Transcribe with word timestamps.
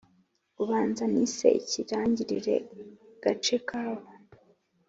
Ubanza 0.63 1.03
nise 1.13 1.47
ikirangirire 1.59 2.55
gace 3.23 3.57
kabo 3.69 4.05